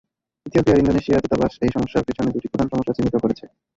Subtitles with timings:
[0.45, 3.45] ইথিওপিয়ার Indonesia দূতাবাস এই সমস্যার পিছনে দুটি প্রধান সমস্যা চিহ্নিত করেছে।